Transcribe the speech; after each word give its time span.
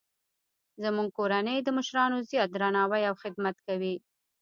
زموږ 0.83 1.09
کورنۍ 1.17 1.57
د 1.63 1.69
مشرانو 1.77 2.25
زیات 2.29 2.49
درناوی 2.53 3.03
او 3.09 3.15
خدمت 3.23 3.55
کوي 3.67 3.95